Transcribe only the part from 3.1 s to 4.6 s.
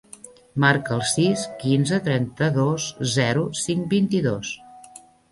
zero, cinc, vint-i-dos.